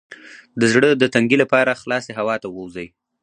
[0.59, 2.87] د زړه د تنګي لپاره خلاصې هوا ته ووځئ